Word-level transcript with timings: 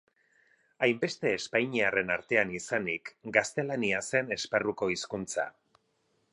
Hainbeste 0.85 1.33
espainiarren 1.39 2.09
artean 2.15 2.55
izanik, 2.61 3.13
gaztelania 3.37 4.03
zen 4.09 4.35
esparruko 4.39 4.93
hizkuntza. 4.95 5.51